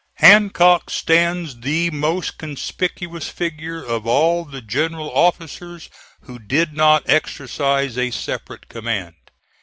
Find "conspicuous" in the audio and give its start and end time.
2.39-3.29